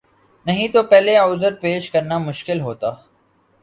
[0.45, 2.91] نہیں تو پہلے عذر پیش کرنا مشکل ہوتا۔